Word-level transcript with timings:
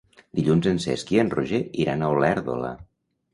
Dilluns 0.37 0.67
en 0.71 0.79
Cesc 0.85 1.13
i 1.17 1.21
en 1.25 1.29
Roger 1.33 1.59
iran 1.85 2.01
a 2.01 2.09
Olèrdola. 2.15 2.73